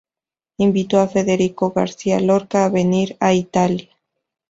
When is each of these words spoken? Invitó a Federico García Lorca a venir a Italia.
Invitó 0.57 0.99
a 0.99 1.07
Federico 1.07 1.69
García 1.73 2.19
Lorca 2.19 2.65
a 2.65 2.69
venir 2.69 3.15
a 3.19 3.35
Italia. 3.35 3.89